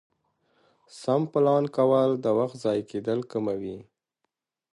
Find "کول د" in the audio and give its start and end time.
1.75-2.25